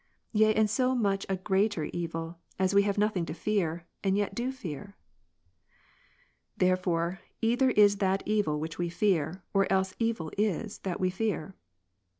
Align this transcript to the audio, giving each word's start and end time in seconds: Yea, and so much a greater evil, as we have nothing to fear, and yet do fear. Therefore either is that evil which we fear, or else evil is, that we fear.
Yea, 0.31 0.51
and 0.55 0.67
so 0.67 0.95
much 0.95 1.27
a 1.29 1.35
greater 1.35 1.83
evil, 1.93 2.39
as 2.57 2.73
we 2.73 2.81
have 2.81 2.97
nothing 2.97 3.23
to 3.23 3.35
fear, 3.35 3.85
and 4.03 4.17
yet 4.17 4.33
do 4.33 4.51
fear. 4.51 4.97
Therefore 6.57 7.19
either 7.39 7.69
is 7.69 7.97
that 7.97 8.23
evil 8.25 8.59
which 8.59 8.79
we 8.79 8.89
fear, 8.89 9.43
or 9.53 9.71
else 9.71 9.93
evil 9.99 10.31
is, 10.39 10.79
that 10.79 10.99
we 10.99 11.11
fear. 11.11 11.53